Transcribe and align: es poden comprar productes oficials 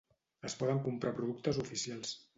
es 0.49 0.55
poden 0.61 0.81
comprar 0.87 1.15
productes 1.21 1.63
oficials 1.67 2.21